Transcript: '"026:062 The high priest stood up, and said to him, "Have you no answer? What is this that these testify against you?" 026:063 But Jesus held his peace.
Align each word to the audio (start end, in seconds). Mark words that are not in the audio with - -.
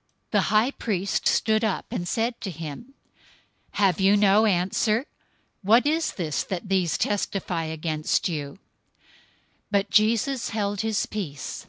'"026:062 0.30 0.30
The 0.30 0.40
high 0.40 0.70
priest 0.70 1.28
stood 1.28 1.62
up, 1.62 1.84
and 1.90 2.08
said 2.08 2.40
to 2.40 2.50
him, 2.50 2.94
"Have 3.72 4.00
you 4.00 4.16
no 4.16 4.46
answer? 4.46 5.04
What 5.60 5.86
is 5.86 6.12
this 6.12 6.42
that 6.44 6.70
these 6.70 6.96
testify 6.96 7.64
against 7.64 8.26
you?" 8.26 8.52
026:063 8.54 8.58
But 9.72 9.90
Jesus 9.90 10.48
held 10.48 10.80
his 10.80 11.04
peace. 11.04 11.66